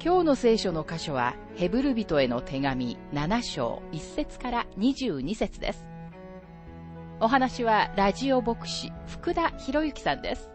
[0.00, 5.84] 今日の聖書の箇所はヘブル人への手紙7章1節から22節です。
[7.18, 10.50] お話はラジオ牧師福田博之さんです。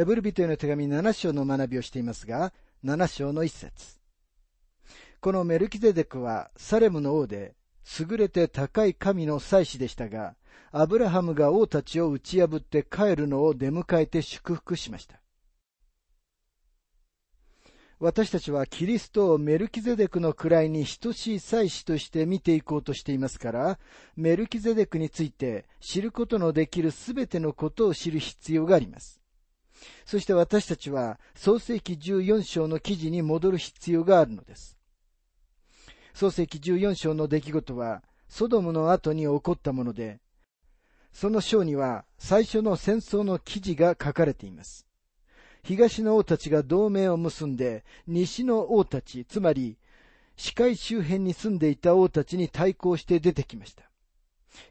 [0.00, 2.54] ヘブル人への手紙7章の学びをしていますが、
[2.86, 4.00] 7章の一節。
[5.20, 7.54] このメルキゼデクはサレムの王で、
[7.98, 10.36] 優れて高い神の祭司でしたが、
[10.72, 15.20] アブラハムが王たちを打ち破って帰るのを出迎えて祝福しました。
[17.98, 23.78] 私たちはキリストをメルキゼデクの位に等しい祭司として見ていこうとしていますから、
[24.16, 29.19] メルキゼデクについて知ることのできるすべてのことを知る必要があります。
[30.04, 34.76] そして私たちは創世記14章の記事に戻る必要があるのです。
[36.14, 40.20] 創世記14章の出来事はソドムの後に起こったもので、
[41.12, 44.86] その章には最初の戦争の記事が書かれています。
[45.62, 49.76] 東の王たちが同盟を結んで、西の王たち、つまり、
[50.36, 53.90] 視界周辺に住んでいた王たちに対抗して出てきました。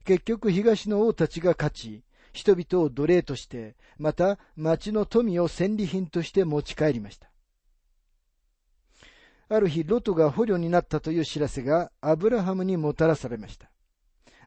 [0.03, 2.03] 結局東の王たちが勝ち、
[2.33, 7.29] 人々を奴隷として、また町の富を戦利品として持ち帰りました。
[9.51, 13.69] ある日、ロトが捕虜になったという知らせがアブラハムにもたらされました。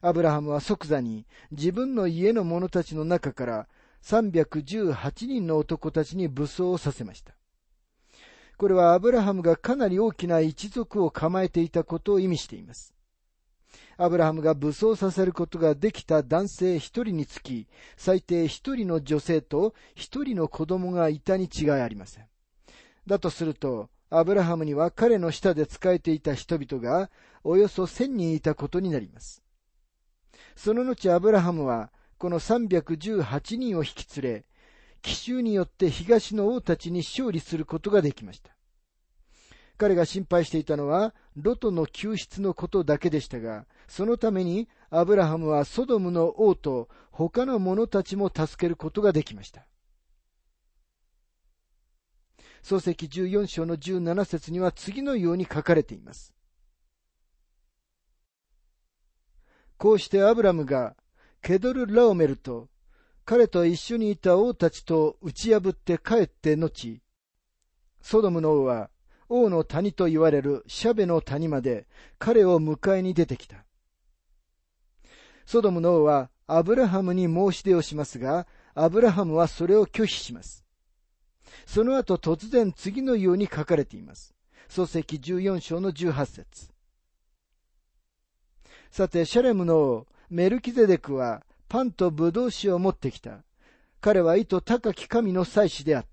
[0.01, 3.67] アブラハムは即座に自分の家の者たちの中から
[4.03, 7.33] 318人の男たちに武装をさせました。
[8.57, 12.92] これはアブラハムがかなり大きな一族を構えていたことを意味しています。
[13.97, 22.25] アブラハムが武装させることができた男性一人につき、最低一人の女性と一人の子供がいたに違いありません。
[23.05, 27.09] だとすると、アブラハムには彼の下で仕えていた人々が
[27.43, 29.43] およそ千人いたことになります。
[30.55, 34.45] その後アブラハムはこの318人を引き連れ、
[35.01, 38.52] 奇襲によって東の王たちに勝利することができました。
[39.77, 49.65] 彼が心配していたのは、ロトの救出のことだけでしたが、そのためにアブラハムはソドムの王と他の者たちも助けることができました。
[52.63, 56.33] 漱石14章の17節には次のように書かれています。
[59.77, 60.95] こうしてアブラムが
[61.41, 62.69] ケドル・ラオメルと
[63.25, 67.01] 彼と一緒にいた王たちと打ち破って帰って後、
[68.01, 68.89] ソドムの王は
[69.35, 71.87] 王の谷と言われるシャベの谷まで
[72.19, 73.65] 彼を迎えに出てきた。
[75.47, 78.45] ソドムの王はアブラハムに申し出をしますが、
[78.75, 80.63] アブラハムはそれを拒否します。
[81.65, 84.35] その後突然次のように書かれています。
[84.69, 86.69] 漱石14章の18節
[88.91, 93.43] さて、シャレムの王、メルキゼデクはパンとブドウ酒を持ってきた。
[93.99, 96.05] 彼は意図高き神の祭司であっ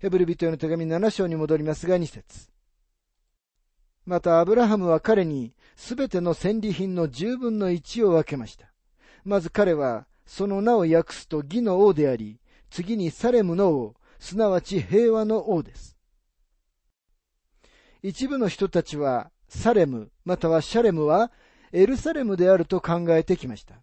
[0.00, 2.48] ヘブル人への手紙7章に戻りますが2節
[4.06, 8.72] またアブラハムは彼にすべての戦利品の十分の一を分けました。
[9.24, 12.40] まず彼はその名を訳すと義の王であり、
[12.70, 15.98] 次にサレムの王、すなわち平和の王です。
[18.02, 21.30] 一部の人たちはサレム、またはシャレムは
[21.72, 23.74] エルサレムであると考えてきました。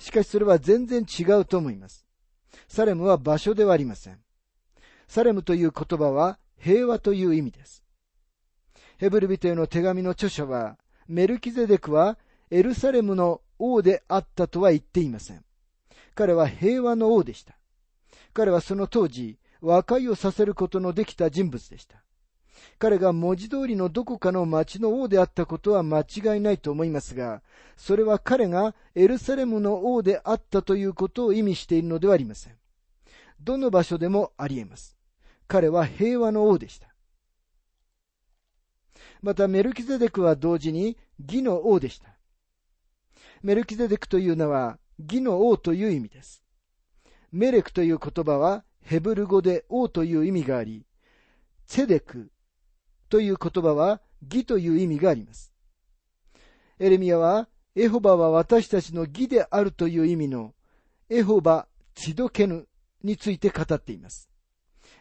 [0.00, 2.04] しかしそれは全然違うと思います。
[2.66, 4.25] サレムは場所ではありません。
[5.06, 7.82] サレムという言葉は平和という意味です。
[8.98, 12.18] ヘブル人への手紙の著者は、メルキゼデクは
[12.50, 15.44] エルサレムの王であったとは言っていません。
[16.14, 17.56] 彼は平和の王でした。
[18.32, 22.02] 彼はその当時、和解をさせることのできた人物でした。
[22.78, 27.42] 彼が文字通りのどこかの町の王であったことは間違いないと思いますが、
[27.76, 32.54] それは彼がエルサレムの王であったということを意味しているのではありません。
[33.40, 34.95] どの場所でもあり得ます。
[35.48, 36.94] 彼は平和の王でした。
[39.22, 42.16] またメルキゼデクは同時に義の王でした。
[43.42, 46.42] メルキゼデクというのは義の王という意味です。
[47.32, 50.86] メレクという言葉はヘブル語で王という意味があり、
[51.66, 52.30] ツェデク
[53.08, 55.52] という言葉は義という意味があります。
[56.78, 60.54] エレミアは、エホバは私たちの義であるという意味の
[61.10, 62.66] エホバ・チドケヌ
[63.02, 64.30] について語っています。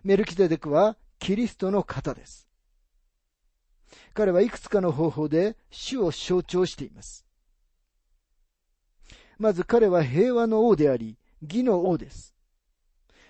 [0.06, 2.48] メルキゼデクはキリストの方です。
[4.14, 7.26] 彼はいくつかの方法で主を象徴しています。
[9.40, 12.36] まず彼は平和の王であり、義の王です。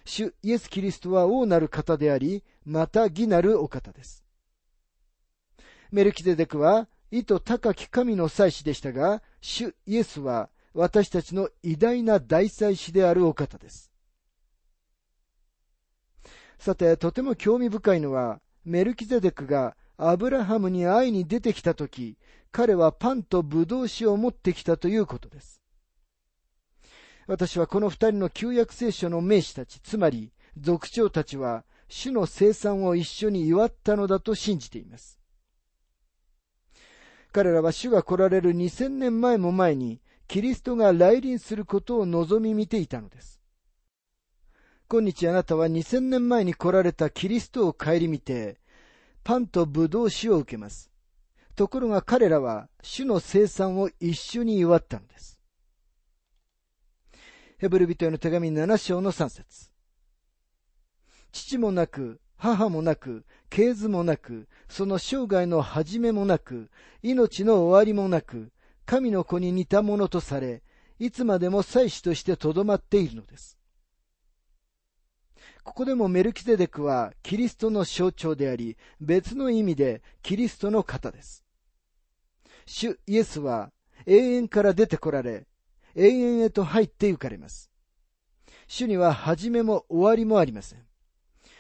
[0.04, 4.26] 主イエス・キリストは王なる方であり、また義なるお方です。
[5.92, 13.95] メルキゼデクは意図高き神の祭司でしたが、主イエスは私たちの偉大な大祭司であるお方です。
[16.58, 22.18] さて、とても興味深いのは、メルキゼデクがアブラハムに会いに出てきたとき、
[22.52, 25.62] 彼はパンとブドウ酒を持ってきたということです。
[27.28, 35.20] 私はこの二人の旧約聖書の名士たち、つまり族長たちは、主の生産を一緒に祝ったのだと信じています。
[37.32, 43.42] 彼らは主が来られる2000年前も前に、キリストが来臨することを望み見ていたのです。
[44.88, 48.60] 今日あなたは2000年前に来られたキリストを顧みて、
[49.24, 50.92] パンとブドウ酒を受けます。
[51.56, 55.40] ところが彼らは主の生産を一緒に祝ったのです。
[57.58, 59.72] ヘブル人への手紙7章の3節
[61.32, 66.70] 父もなく、母もなく、系図もなく、その生涯の始めもなく、
[67.02, 68.52] 命の終わりもなく、
[68.86, 70.62] 神の子に似たものとされ、
[71.00, 73.58] いつまでも祭司としてとどまっているのです。
[75.66, 81.44] ここでもメルキゼデクはキリストの象徴であり、別の意味でキリストの方です。
[82.68, 83.72] 主イエスは
[84.06, 85.48] 永遠から出てこられ、
[85.96, 87.72] 永遠へと入って行かれます。
[88.68, 90.86] 主には始めも終わりもありません。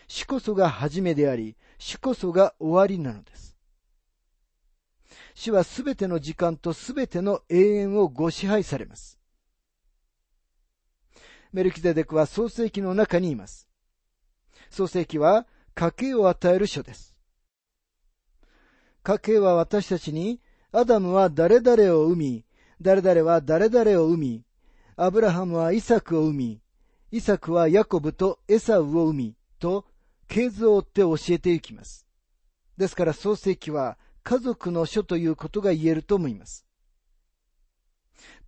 [0.07, 3.57] 主こそが始めであり、主こそが終わりなのです。
[5.33, 9.19] 主はすべての時間とすべての永遠をご支配されます。
[11.51, 13.64] メルキゼデクは創世記の中にいます。
[14.69, 17.15] 創世記は家計を与える書です。
[19.03, 20.41] 家計は私たちに、
[20.71, 22.45] アダムは誰々を生み、
[22.81, 24.43] 誰々は誰々を生み、
[24.95, 26.61] アブラハムはイサクを生み、
[27.11, 29.85] イサクはヤコブとエサウを生み、と、
[30.27, 32.07] 系図を追って教えていきます。
[32.77, 36.65] ですから創世記は家族の書ということが言えると思います。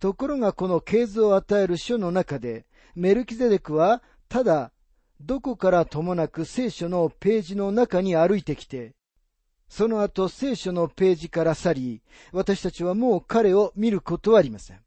[0.00, 4.72] ところがこの系図を与える書の中で、メルキゼデクはただ
[5.20, 8.94] どこからともなく聖書のページの中に歩いてきて、
[9.68, 14.80] その後聖書のページから去り、私たちはもう彼を見ることはありません。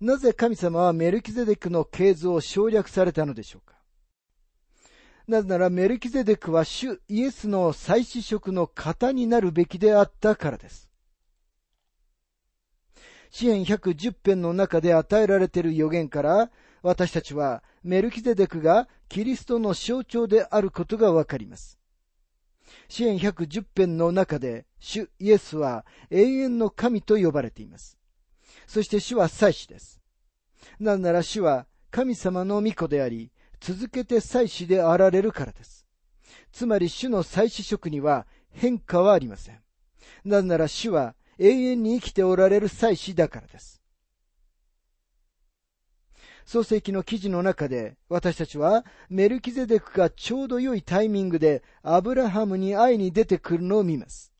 [0.00, 3.76] なぜ神様はメルキゼデクの系図を省略されたのでしょうか
[5.26, 10.90] なぜならメルキゼデクは主イエスの祭司職の型になるべきであったからです。
[13.30, 16.50] 支援110編の中で与えられている予言から、
[16.82, 21.78] 私たちはメルキゼデクがキリストの象徴であることがわかります。
[22.88, 27.96] 支援110編の中で、主イエスは永遠の神と呼ばれています。
[28.66, 30.00] そして主は祭司です。
[30.80, 35.86] なぜなら主は神様の御子であり、続けて祭司であられるからです。
[36.50, 39.60] つまり主の祭司職には変化はありません。
[40.24, 43.80] なぜなら主は永遠に生きておられる祭司だからです。
[46.46, 54.32] 創世記の記事の中で私たちはメルキゼデクがちょうど良いタイミングでアブラハムに会いに出てくるのを見ます。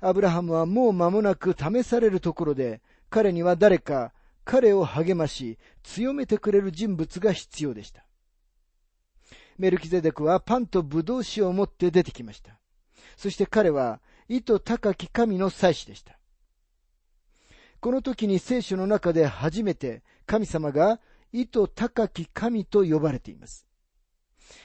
[0.00, 4.12] アブラハムはもう間もなく試されるところで彼には誰か
[4.44, 8.04] 彼を励まし、強めてくれる人物が必要でした。
[9.56, 12.58] メルキゼデクはパンとブドウ酒を持って出てきました。
[13.16, 16.18] そして彼は、意図高き神の祭司でした。
[17.80, 21.00] この時に聖書の中で初めて神様が
[21.32, 23.66] 意図高き神と呼ばれています。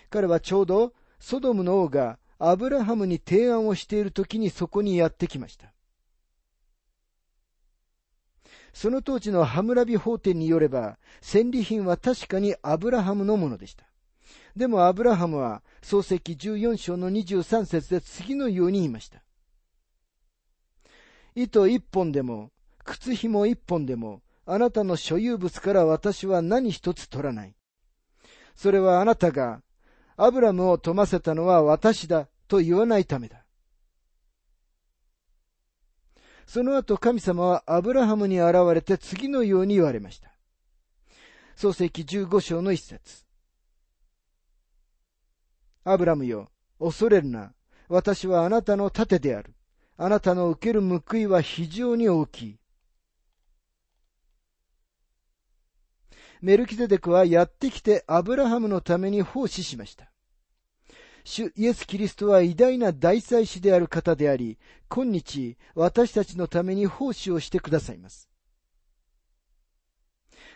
[0.10, 5.74] 彼はちょうどソドムの王がアブラハムに提案をしている時にそこにやってきました。
[8.74, 13.86] その当時のハムラビ法典によれば、戦利品は確かにアブラハムのものでした。
[14.56, 19.22] でもアブラハムは、創世記14章の23節で次のように言いました。
[21.36, 22.52] 糸一本でも、
[22.86, 24.22] 靴紐一本でも、
[24.52, 27.56] あなたの所有物から私は何一つ取らない。
[28.56, 29.62] それはあなたが、
[30.18, 33.46] アブラムを富ませたのは私だと言わないためだ。
[36.48, 40.32] その後神様はアブラハムに現れて次のように言われました。
[41.56, 43.26] 創世記15章の一節。
[45.84, 47.54] アブラムよ、恐れるな。
[47.88, 49.54] 私はあなたの盾である。
[49.96, 52.59] あなたの受ける報いは非常に大きい。
[56.42, 60.10] メルキゼデクはやってきてアブラハムのために奉仕しました。
[61.26, 68.30] 主イエス・キリストは偉大な大祭司である方であり、今日私たちのために奉仕をしてくださいます。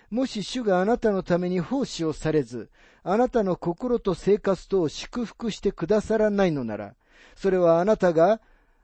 [0.09, 2.69] もし主があなたのために奉仕をされず、
[3.03, 6.95] あなたの心と生活とを祝福してくださらないのなら、
[7.35, 8.39] それはあなたが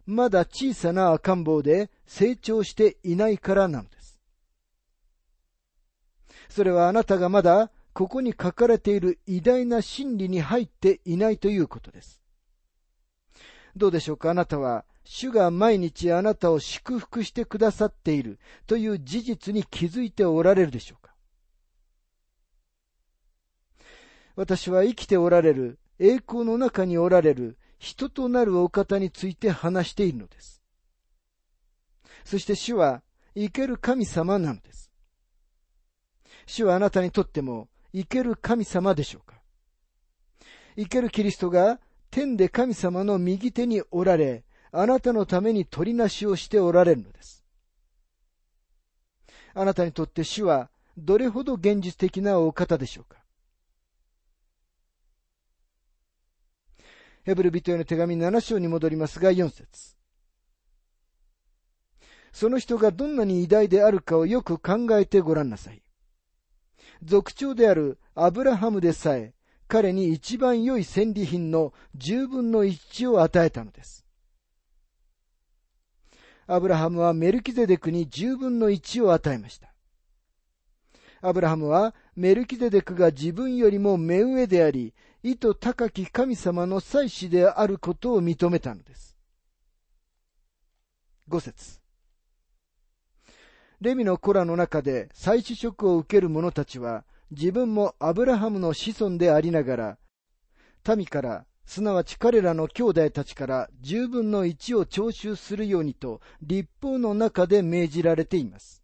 [0.06, 3.99] まだ小さな赤ん坊で成長していないからなのです。
[6.50, 12.22] それはあなたがまだここに書かれている偉大な真理に入っていないということです。
[13.76, 14.32] どうでしょうか？
[14.32, 21.14] あなたは、主が毎日あなたを祝福してくださっているという事実に気づいておられるでしょうか？
[24.36, 30.64] 私は生きておられる、栄光の中におられる人となるお方について話しているのです。
[32.24, 33.02] そして主は
[33.36, 34.89] 生ける神様なのです。
[36.50, 39.36] 主はあなたにとっても生ける神様でしょうか？
[40.76, 41.80] 生けるキリストが
[42.10, 47.46] 天で神様の右手におられ、あなたのために取りなしをしておられるのです。
[49.54, 53.20] あなたにとって主はどれほど現実的なお方でしょうか？
[57.26, 59.96] ヘブル人への手紙7章に戻りますが4節
[62.34, 65.84] その人がどんなに偉大であるかをよく考えてごらんなさい。
[67.04, 69.34] 族長であるアブラハムでさえ、
[69.68, 74.06] 彼に一番良い戦利品の十分の一を与えたのです。
[76.48, 79.72] アブラハムはメルキゼデクに十分の一を与えました。
[81.22, 89.16] アブラハムはメルキゼデクが自分よりも目上であり、意図高き神様の祭司であることを認めたのです。
[91.28, 91.79] 五節
[93.82, 99.98] レミの子らの中で祭祀職を受ける者たちは、自分もアブラハムの子孫でありながら、
[100.98, 108.84] 民から、すなわち彼らの兄弟たちから十分の一を徴収するようにと、立法の中で命じられています。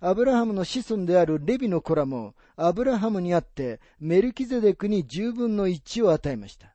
[0.00, 6.74] アブラハムの子孫であるレビの子らも、アブラハムにあって、メルキゼデクに十分の一を与えました。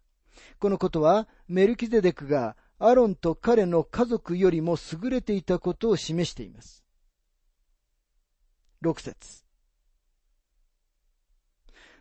[0.59, 6.83] このことは、メルキゼデクがアロンと彼の家族よりも優れていたことを示しています。
[8.81, 9.43] 六節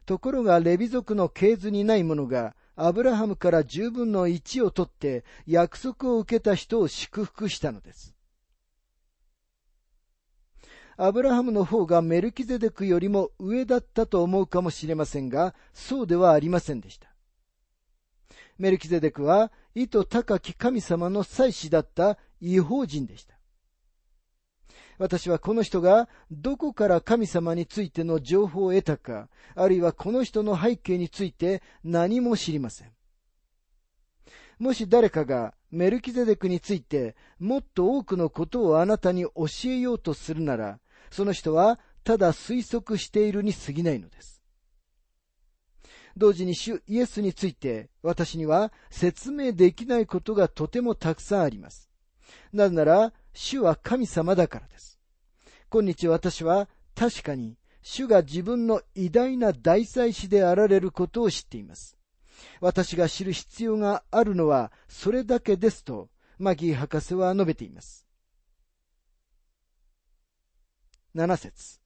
[0.06, 8.14] ところがレビ族の系図にない者がアブラハムから十分の一を取って約束を受けた人を祝福したのです。
[10.96, 17.10] アブラハムの方がメルキゼデクよりも上だったと思うかもしれませんが、そうではありませんでした。
[18.56, 23.34] メルキゼデクは意図高き神様の祭司だった違法人でした。
[24.98, 32.92] 私はこの人がどこから神様についての情報を得たか、あるいはこの人の背景について何も知りません。
[34.58, 44.39] もし誰かがメルキゼデクについてもっと多くのことをあなたに教えようとするなら、その人はただ推測しているに過ぎないのです。
[46.16, 51.90] 同時に主イエスについて私には説明できないことがとてもたくさんあります。
[52.52, 54.98] なぜなら、主は神様だからです。
[55.70, 61.96] 今日私は確かに主が自分の偉大な大祭司であられることを知っています。
[62.60, 68.06] 私が知る必要があるのはそれだけですと、マギー博士は述べています。
[71.14, 71.80] 7節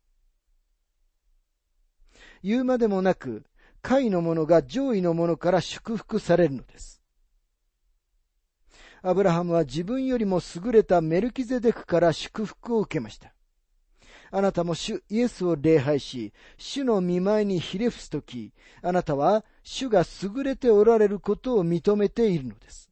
[2.43, 3.45] 言うまでもなく、
[3.85, 7.03] 下位の者が上位の者から祝福されるのです。
[9.03, 13.35] アブラハムは自分よりも優れたメルキゼデクから祝福を受けました。
[14.31, 22.91] あなたも主イエスを礼拝し、主の見舞いにひれ伏すとき、あなたは主が優れておられることを認めているのです。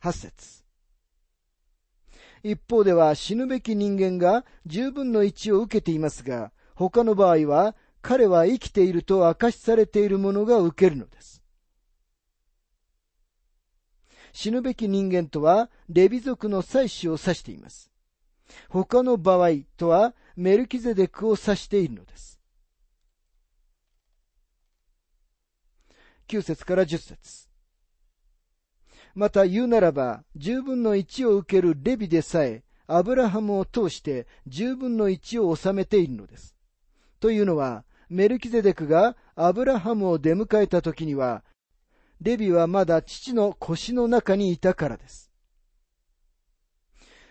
[0.00, 0.64] 八節
[2.42, 11.42] 一方では死ぬべき人間が十分の一を受けていますが、他の場合は彼は生きていると明かしされているものが受けるのです。
[14.32, 17.90] 死ぬべき人間とは、レビ族の祭司を指しています。
[18.68, 22.40] 他の場合とは、メルキゼデクを指しているのです。
[26.28, 27.48] 9節から10節
[29.14, 36.56] また言うならば、十分の一を受けるレビでさえ、アブラハムを通して十分の一を収めているのです。
[37.18, 41.44] というのは、メルキゼデクがアブラハムを出迎えた時には、
[42.20, 45.30] レビはまだ父の腰の中にいたからです。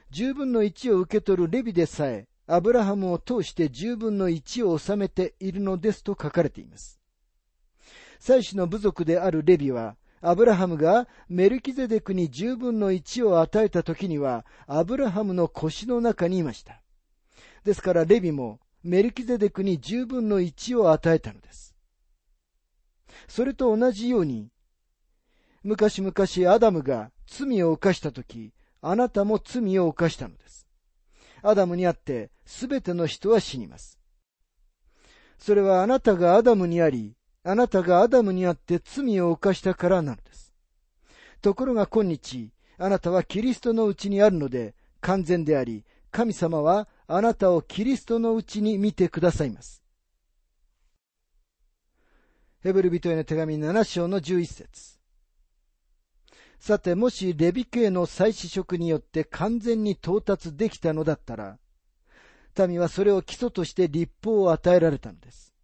[0.10, 7.02] 十分の一を受け取るレビでさえ、アブラハムを通して十分の一を収めているのですと書かれています。
[8.18, 16.82] 祭司の部族であるレビは、アブラハムがメルキゼデクに十分の一を与えた時には、アブラハムの腰の中にいました。
[17.66, 21.76] ですからレビもメルキゼデクに十分の一を与えたのです。
[23.28, 24.50] それと同じように、
[25.64, 30.66] 昔々アダムが罪を犯した時、あなたも罪を犯したのです。
[31.42, 34.00] アダムにあってすべての人は死にます。
[35.38, 40.54] それはあなたがアダムにあり、あなたがアダムにあって罪を犯したからなのです。
[41.42, 49.82] ところが今日、あなたはキリストのうちにあるので完全であり、神様はあなたをキリストのうちに見てくださいます。
[52.62, 55.00] ヘブル人への手紙7章の11節
[56.60, 61.58] さて、もしレビ系の祭祀職によって完全に到達できたのだったら、
[62.68, 65.56] 民はそれを基礎として立法を与えられたのです。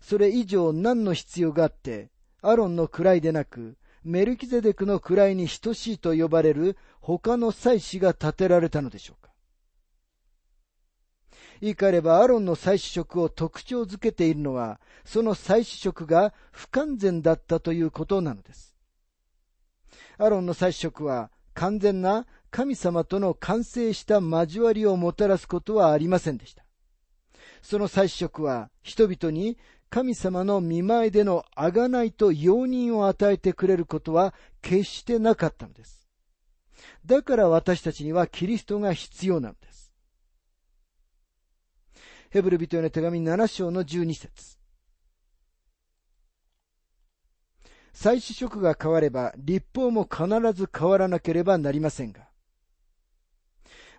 [0.00, 2.10] それ以上何の必要があって、
[2.42, 9.25] アロンの位でなく、メルキゼデクの位に等しいと呼ばれる他の祭司が建てられたのでしょうか。
[11.60, 18.74] 言い換えればアロンの祭司職を特徴づけているのは、その祭司職が不完全だったということなのです。
[20.18, 26.64] アロンの祭司職は完全な神様との完成した交わりをもたらすことはありませんでした。
[27.62, 36.06] その祭司職は人々に神様の見舞いでの贖いと容認を与えてくれることは決してなかったのです。
[37.04, 39.65] だから私たちにはキリストが必要なのです。
[42.30, 44.58] ヘブル人への手紙7章の12節
[47.92, 52.28] 祭祀職が変われば、立法も必ず変わらなければなりませんが、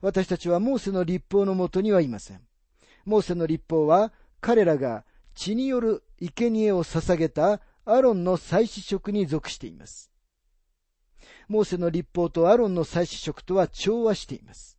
[0.02, 2.42] 私たちはモーセの立法のもとにはいません。
[3.06, 10.12] モーセの立法は、彼らが血による生贄を捧げたアロンの祭祀職に属しています。
[11.48, 14.77] モーセの立法とアロンの祭祀職とは調和しています。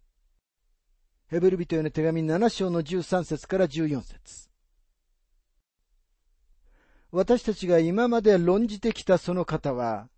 [1.31, 4.49] ヘブル人への手紙7章の13節から14節
[7.11, 10.09] 私たちが今まで論じてきたその方は、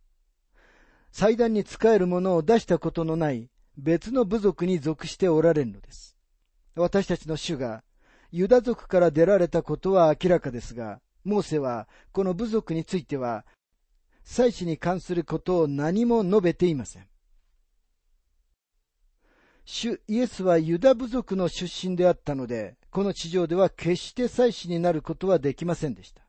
[1.11, 6.16] 祭壇に仕えるものを出したことのない別の部族に属しておられるのです。
[6.77, 7.83] 私たちの主が
[8.31, 13.44] ユダ族から出られたことは明らかですが、モーセはこの部族については、
[14.23, 17.10] 祭祀に関することを何も述べていません。
[19.72, 26.22] 主イエスはユダ部族の出身であったので、この地上では決して祭祀になることはできませんでした。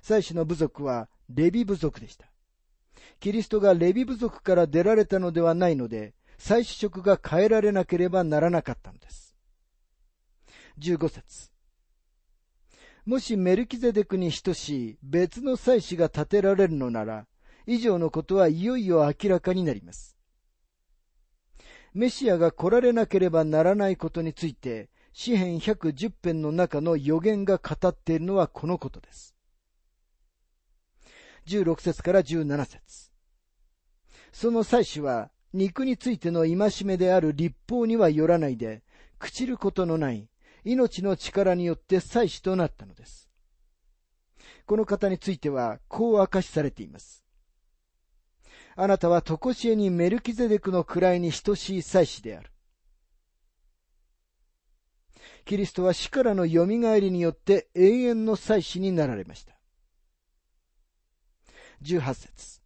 [0.00, 2.24] 祭司の部族はレビ部族でした。
[3.20, 9.36] キリストがレビ部族から出られたのではないので、祭司職が変えられなければならなかったのです。
[10.78, 11.50] 15節
[13.04, 17.26] もしメルキゼデクに等しい別の祭司が建てられるのなら、
[17.66, 20.17] 以上のことはいよいよ明らかになります。
[21.94, 29.34] メシアが来られなければならないことについて、詩編110編の中の予言が語っているのはこのことです。
[31.46, 33.10] 16節から17節
[34.32, 38.82] その祭司は、肉についての戒めである立法にはよらないで、
[39.18, 40.28] 朽ちることのない
[40.64, 43.30] 命の力によって祭司となったのです。
[44.66, 47.24] この方については、こう明かしされています。
[48.80, 52.52] あなたは常しえにメルキゼデクの位に等しい祭司である。
[55.44, 59.58] キリストは死からの蘇りによって永遠の祭司になられました。
[61.82, 62.60] 18節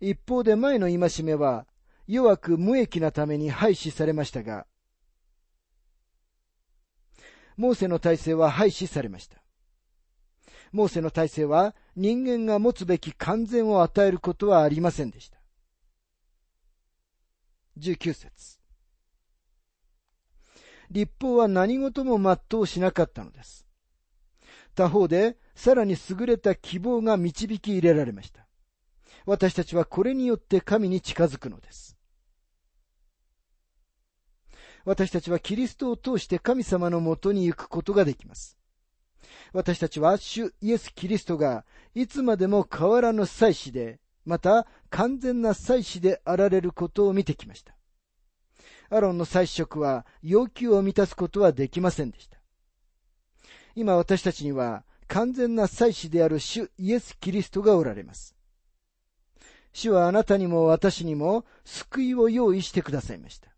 [0.00, 1.66] 一方で前の戒めは
[2.06, 4.66] 弱く無益なために廃止されましたが、
[7.58, 9.41] モーセの体制は廃止されました。
[10.72, 15.38] モーセの体制は人間が持つべき完全を与えることはありませんでした。
[17.78, 18.58] 19節
[20.90, 23.66] 立法は何事も全うしなかったのです。
[24.74, 28.46] 他方で、さらに優れた希望が導き入れられました。
[29.26, 31.96] 私たちはこれによって神に近づくのです。
[34.84, 38.58] 私たちはキリストを通して神様のもとに行くことができます。
[39.52, 47.74] 私たちは主イエス・キリストがいつまでも変わらぬ祭司でまた完全な祭司であられることを見てきました。
[48.90, 52.38] アロンの祭司職は要求を満たすことはできませんでした。
[53.74, 58.34] 今私たちには完全な祭司である主イエス・キリストがおられます。
[59.72, 63.48] 主はあなたにも私にも救いを用意してくださいました。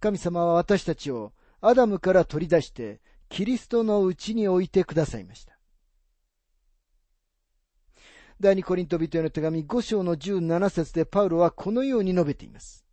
[0.00, 3.00] 神様は私たちをアダムから取り出して
[3.34, 5.58] キリストのうちに置いてくださいました。
[8.38, 12.84] 第二コリント人への手紙5章の17節でパウロはこのように述べています。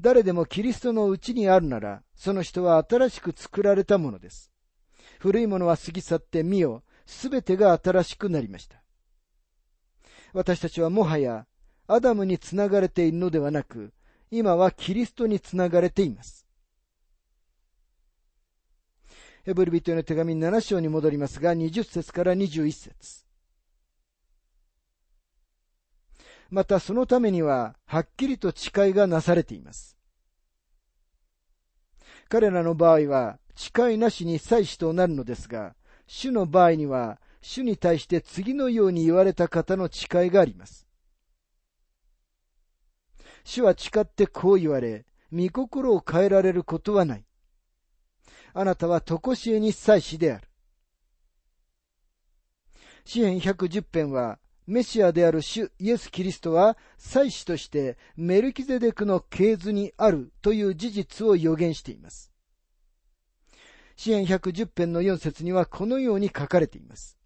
[0.00, 4.50] 誰でもキリストのうちにあるなら、その人は新しく作られたものです。
[5.20, 8.82] 古いものは過ぎ去って見よ、すべてが新しくなりました。
[10.32, 11.46] 私たちはもはや、
[11.86, 13.92] アダムにつながれているのではなく、
[14.32, 16.49] 今はキリストにつながれています。
[19.44, 23.24] ヘブル人への手紙7章に戻りますが、20節から21節
[26.50, 29.96] またそのためには、はっきりと誓いがなされています。
[32.28, 35.74] 彼らの場合は、誓いなしに祭司となるのですが、
[36.06, 40.86] 主の場合には、主に対して次のように言われた方の誓いがあります。
[43.44, 47.24] 主は誓ってこう言われ、御心を変えられることはない。
[48.52, 50.48] あなたは常しえに祭司である。
[53.04, 62.30] 詩篇110編は、メシアである主イエス・キリストは祭司としてメルキゼデクの系図にあるという事実を予言しています。
[63.96, 67.18] 詩篇110編の4節にはこのように書かれています。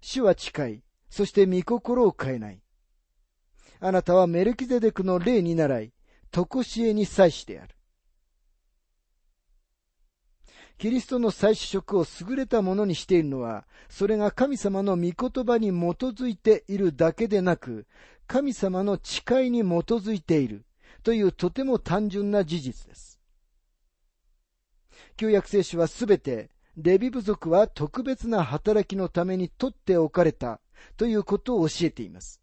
[0.00, 2.62] 主は近い、そして御心を変えない。
[3.80, 5.92] あなたはメルキゼデクの霊に習い、
[6.32, 7.75] 常しえに祭司である。
[10.78, 15.72] キリストの祭司職を優れたものにしているのは、それが神様の御言葉に基
[16.04, 17.86] づいているだけでなく、
[18.26, 20.64] 神様の誓いに基づいている
[21.02, 23.20] というとても単純な事実です。
[25.16, 30.60] 旧約聖書はすべて、レビ部族は特別な働きのために取っておかれた
[30.98, 32.42] ということを教えています。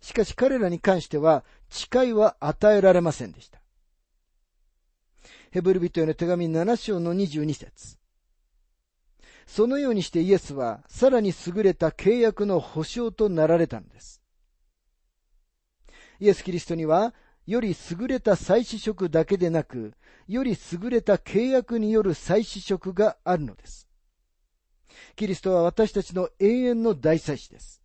[0.00, 3.59] しかし彼らに関しては誓いは与えられませんでした。
[5.52, 7.96] ヘブル人への手紙7章の22節
[9.46, 14.22] そのようにしてイエスはさらに優れた契約の保証となられたのです。
[16.20, 17.14] イエス・キリストには、
[17.46, 19.94] より優れた祭司職だけでなく、
[20.28, 23.88] より優れた契約による祭司職があるのです。
[25.16, 27.82] キリストは私たちの永遠の大祭司です。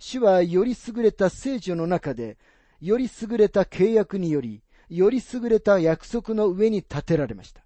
[0.00, 2.36] 主はより優れた聖女の中で、
[2.80, 7.62] より優れた契約により、より優れた約束の上に立てられました。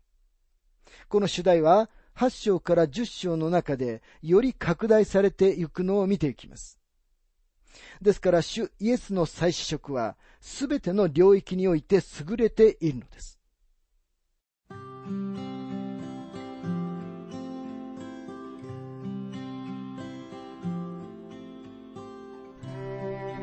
[1.08, 6.78] この主題は8章から10章の中でより拡大されていくのを見ていきます。
[8.00, 13.38] ですから主イエスの再試食はすべての領域において優れているのです。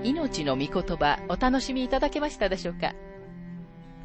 [0.03, 2.93] 命の御言葉お楽しみいただけましたでしょうか？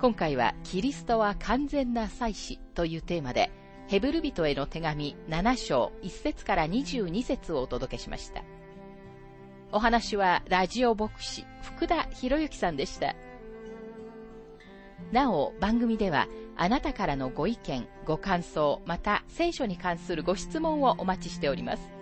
[0.03, 3.53] 今回はキリストは完全な祭司というテーマで、
[3.87, 8.43] ヘブル人への手紙7章1節から22節をお届けしました。
[9.71, 13.15] お話はラジオ牧師福田博之さんでした。
[15.13, 21.93] なお、番組ではあなたからのご意見、ご感想、また聖書に関するご質問をお待ちしております。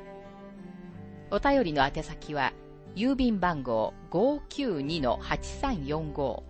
[1.31, 2.55] お便りの宛先は、
[2.97, 6.50] 郵便番号592-8345